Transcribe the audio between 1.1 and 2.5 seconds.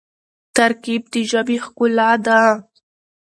د ژبي ښکلا ده.